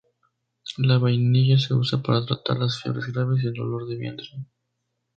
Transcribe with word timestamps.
La 0.77 0.97
vainilla 0.97 1.59
se 1.59 1.75
usa 1.75 2.01
para 2.01 2.25
tratar 2.25 2.57
las 2.57 2.81
fiebres 2.81 3.05
graves 3.13 3.43
y 3.43 3.45
el 3.49 3.53
dolor 3.53 3.87
de 3.87 3.97
vientre. 3.97 4.29